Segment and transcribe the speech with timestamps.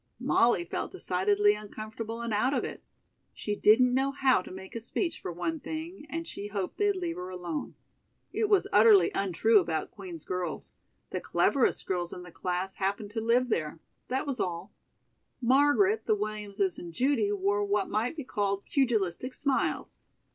[0.19, 2.83] Molly felt decidedly uncomfortable and out of it.
[3.33, 6.95] She didn't know how to make a speech for one thing and she hoped they'd
[6.95, 7.75] leave her alone.
[8.33, 10.73] It was utterly untrue about Queen's girls.
[11.11, 13.79] The cleverest girls in the class happened to live there.
[14.07, 14.73] That was all.
[15.39, 20.01] Margaret, the Williamses and Judy wore what might be called "pugilistic smiles."